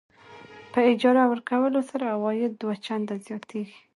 په 0.71 0.79
اجاره 0.91 1.23
ورکولو 1.31 1.79
سره 1.89 2.05
عواید 2.15 2.51
دوه 2.61 2.75
چنده 2.85 3.15
زیاتېږي. 3.25 3.79